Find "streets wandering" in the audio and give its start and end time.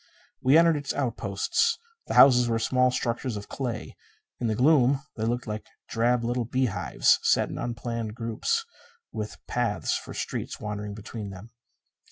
10.15-10.95